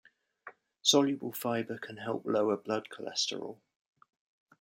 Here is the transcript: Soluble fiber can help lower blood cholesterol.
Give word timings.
Soluble 0.81 1.31
fiber 1.31 1.77
can 1.77 1.97
help 1.97 2.25
lower 2.25 2.57
blood 2.57 2.87
cholesterol. 2.89 3.59